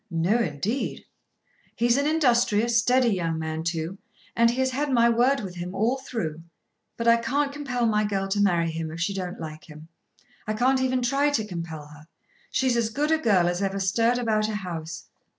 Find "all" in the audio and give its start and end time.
5.75-5.99